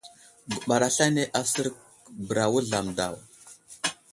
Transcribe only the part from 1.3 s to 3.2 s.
asər bəra Wuzlam daw.